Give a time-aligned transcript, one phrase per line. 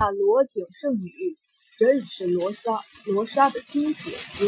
[0.00, 1.12] 那罗景圣女
[1.78, 4.46] 正是罗莎罗莎的亲姐姐。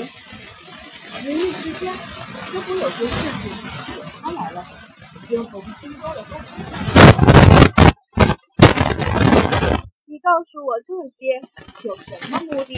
[1.30, 3.50] 一时间，似乎有些事情
[3.98, 4.64] 引他来了。
[5.28, 6.40] 惊鸿心中的风。
[10.06, 11.42] 你告诉我这些
[11.86, 12.74] 有什么目的？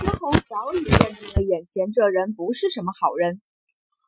[0.00, 3.40] 惊鸿早已认定了眼前这人不是什么好人。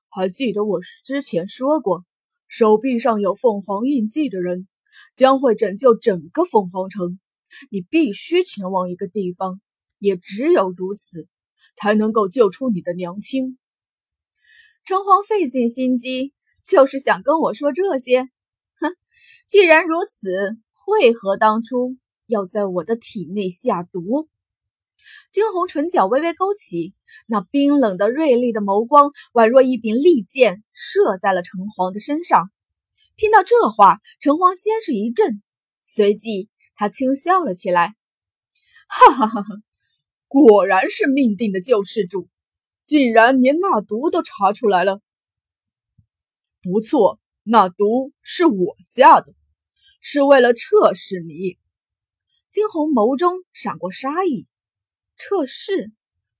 [0.08, 2.04] 还记得我之前说过，
[2.46, 4.68] 手臂上有凤凰印记的人
[5.14, 7.18] 将会拯救整个凤凰城。
[7.70, 9.60] 你必须前往一个地方，
[9.98, 11.26] 也只有如此，
[11.74, 13.58] 才能够救出你的娘亲。
[14.84, 16.32] 城隍费尽心机，
[16.62, 18.22] 就是想跟我说这些。
[18.80, 18.94] 哼，
[19.46, 24.28] 既然如此，为何当初要在我的体内下毒？
[25.30, 26.92] 惊鸿唇角微微勾起，
[27.26, 32.50] 那冰冷的、锐利的眸光宛若一柄利剑，射在了城隍的身上。
[33.18, 35.42] 听到这话，城隍先是一震，
[35.82, 37.96] 随即他轻笑了起来
[38.86, 39.56] ：“哈哈哈哈，
[40.28, 42.28] 果然是命定的救世主，
[42.84, 45.00] 竟然连那毒都查出来了。
[46.62, 49.34] 不错，那毒是我下的，
[50.00, 51.58] 是为了测试你。”
[52.48, 54.46] 惊鸿眸中闪过杀意。
[55.16, 55.90] 测试，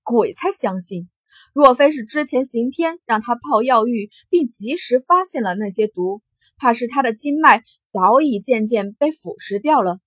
[0.05, 1.11] 鬼才相信！
[1.53, 6.23] 若非是之前刑天让他泡药浴，并及时发现了那些毒，
[6.59, 9.99] 怕是他的经脉早已渐渐被腐蚀掉了。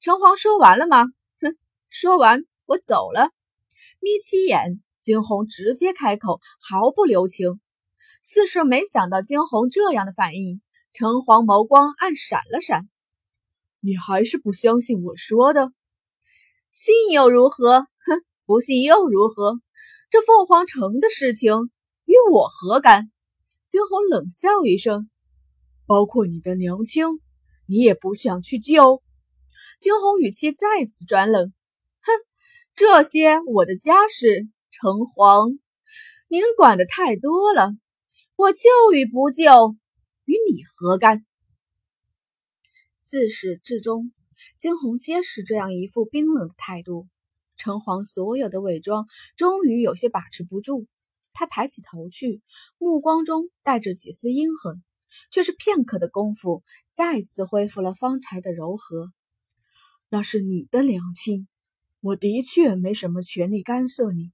[0.00, 1.04] 城隍说完了吗？
[1.40, 1.56] 哼，
[1.88, 3.30] 说完我走了。
[4.00, 7.60] 眯起眼，惊鸿直接开口，毫不留情，
[8.22, 10.60] 似是没想到惊鸿这样的反应。
[10.92, 12.88] 城隍眸光暗闪了闪
[13.80, 15.72] ：“你还是不相信我说的？”
[16.70, 17.80] 信又如何？
[17.80, 19.58] 哼，不信又如何？
[20.10, 21.70] 这凤凰城的事情
[22.04, 23.10] 与我何干？
[23.68, 25.08] 惊鸿冷笑一声
[25.86, 27.04] ：“包括你的娘亲，
[27.66, 29.02] 你也不想去救？”
[29.80, 31.52] 惊鸿语气再次转冷
[32.00, 32.12] ：“哼，
[32.74, 35.58] 这些我的家事，城隍，
[36.28, 37.74] 您管的太多了。
[38.36, 39.76] 我救与不救，
[40.24, 41.24] 与你何干？”
[43.02, 44.12] 自始至终。
[44.58, 47.06] 惊鸿皆是这样一副冰冷的态度，
[47.56, 49.06] 城隍所有的伪装
[49.36, 50.86] 终于有些把持不住。
[51.32, 52.42] 他抬起头去，
[52.78, 54.82] 目光中带着几丝阴狠，
[55.30, 56.62] 却是片刻的功夫，
[56.92, 59.12] 再次恢复了方才的柔和。
[60.08, 61.48] 那是你的良心，
[62.00, 64.32] 我的确没什么权利干涉你，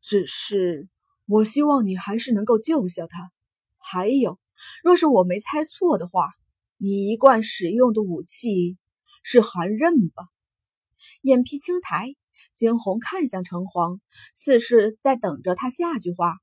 [0.00, 0.88] 只是
[1.26, 3.30] 我希望你还是能够救下他。
[3.78, 4.38] 还有，
[4.82, 6.30] 若是我没猜错的话，
[6.76, 8.76] 你一贯使用的武器。
[9.26, 10.26] 是寒刃吧？
[11.22, 12.14] 眼皮轻抬，
[12.54, 14.00] 惊鸿看向城隍，
[14.34, 16.34] 似是在等着他下句话。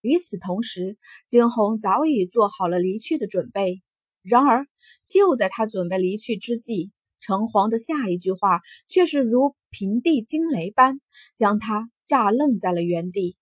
[0.00, 0.96] 与此同时，
[1.28, 3.82] 惊鸿早已做好了离去的准备。
[4.22, 4.66] 然而，
[5.04, 11.00] 就在他准备离去之际，城隍的下一句话却是如平地惊雷般，
[11.36, 13.36] 将他炸愣在了原地。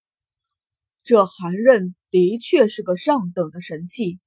[1.03, 4.19] 这寒刃的确是个上等的神器，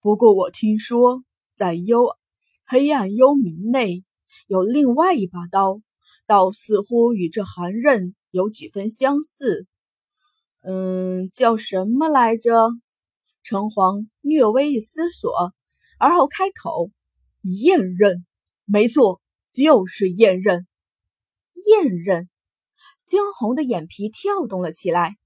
[0.00, 1.24] 不过我听说
[1.54, 2.16] 在幽
[2.66, 4.04] 黑暗幽冥内。
[4.46, 5.82] 有另外一把刀，
[6.24, 9.66] 倒似乎与这寒刃有几分相似。
[10.62, 12.70] 嗯，叫什么来着？
[13.42, 15.54] 城隍略微一思索，
[15.98, 16.90] 而后开口
[17.42, 18.26] ：“燕刃，
[18.66, 20.66] 没错，就是燕刃。”
[21.66, 22.28] 燕刃，
[23.06, 25.16] 惊鸿的眼皮跳动了起来。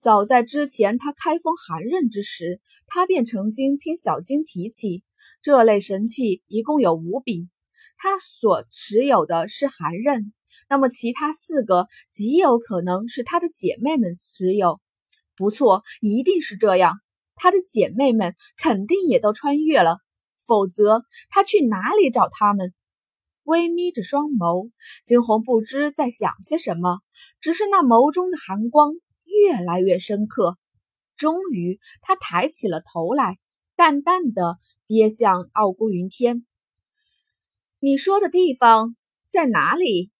[0.00, 5.02] 早在之前他开封寒刃之时，他便曾经听小金提起
[5.42, 7.50] 这类神器，一共有五柄。
[7.96, 10.32] 他所持有的是寒刃，
[10.68, 14.80] 那么其他四个极有可能是他的姐妹们持有。
[15.36, 17.00] 不错，一定是这样。
[17.36, 19.98] 他的姐妹们肯定也都穿越了，
[20.44, 22.74] 否则他去哪里找他们？
[23.44, 24.70] 微眯着双眸，
[25.06, 26.98] 惊鸿不知在想些什么，
[27.40, 28.92] 只是那眸中的寒光
[29.24, 30.58] 越来越深刻。
[31.16, 33.38] 终于，他抬起了头来，
[33.74, 36.44] 淡淡的瞥向傲孤云天。
[37.78, 38.96] 你说的地方
[39.26, 40.10] 在哪里？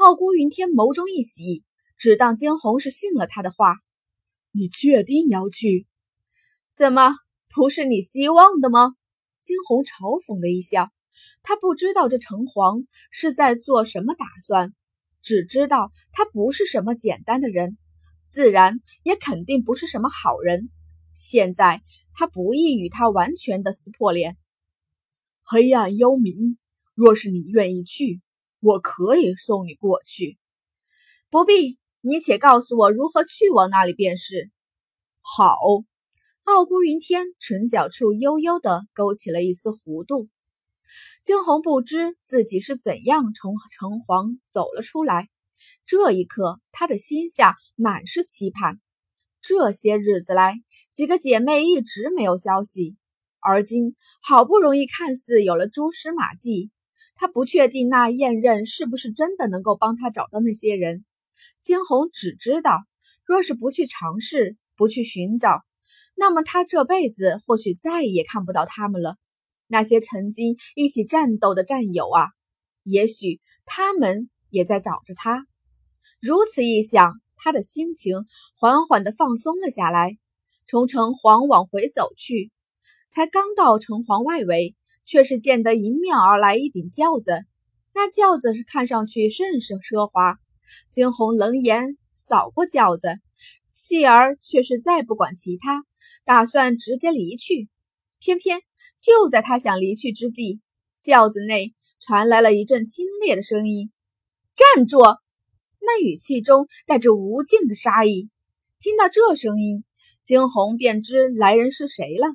[0.00, 1.62] 傲孤云天眸中一喜，
[1.98, 3.74] 只当惊鸿是信了他的话。
[4.50, 5.86] 你确定要去？
[6.74, 7.12] 怎么
[7.54, 8.94] 不是你希望的吗？
[9.42, 10.88] 惊鸿嘲讽的一笑。
[11.42, 14.72] 他不知道这城隍是在做什么打算，
[15.20, 17.76] 只知道他不是什么简单的人，
[18.24, 20.70] 自然也肯定不是什么好人。
[21.12, 21.82] 现在
[22.14, 24.38] 他不易与他完全的撕破脸。
[25.42, 26.56] 黑暗幽冥。
[26.94, 28.20] 若是你愿意去，
[28.60, 30.38] 我可以送你过去。
[31.30, 34.50] 不必，你且告诉我如何去往那里便是。
[35.20, 35.56] 好。
[36.44, 40.28] 傲孤云天唇角处悠悠的勾起了一丝弧度。
[41.22, 45.28] 惊鸿不知自己是怎样从城隍走了出来。
[45.84, 48.80] 这一刻，他的心下满是期盼。
[49.40, 50.54] 这些日子来，
[50.92, 52.96] 几个姐妹一直没有消息，
[53.38, 56.70] 而今好不容易看似有了蛛丝马迹，
[57.20, 61.04] 他不确定那验刃是不是真的能够帮他找到那些人。
[61.60, 62.80] 惊鸿只知道，
[63.26, 65.62] 若是不去尝试，不去寻找，
[66.16, 69.18] 那么他这辈子或许再也看不到他们了。
[69.66, 72.28] 那些曾经一起战斗的战友啊，
[72.84, 75.46] 也许他们也在找着他。
[76.22, 78.24] 如此一想，他的心情
[78.56, 80.16] 缓缓地放松了下来，
[80.66, 82.50] 从城隍往回走去。
[83.10, 84.74] 才刚到城隍外围，
[85.10, 87.32] 却是见得迎面而来一顶轿子。
[87.92, 90.38] 那轿子是看上去甚是奢华。
[90.88, 93.18] 惊鸿冷眼扫过轿子，
[93.72, 95.82] 继而却是再不管其他，
[96.24, 97.68] 打算直接离去。
[98.20, 98.60] 偏偏。
[99.00, 100.60] 就在他想离去之际，
[100.98, 103.90] 轿子内传来了一阵清冽的声音
[104.54, 104.98] ：“站住！”
[105.80, 108.28] 那语气中带着无尽的杀意。
[108.78, 109.84] 听到这声音，
[110.22, 112.28] 惊鸿便知来人是谁了。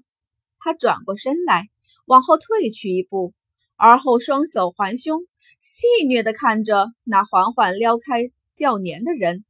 [0.59, 1.69] 他转过身来，
[2.05, 3.33] 往后退去一步，
[3.77, 5.21] 而后双手环胸，
[5.59, 9.45] 戏谑地看着那缓缓撩开轿帘的人，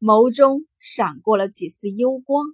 [0.00, 2.44] 眸中闪过了几丝幽光。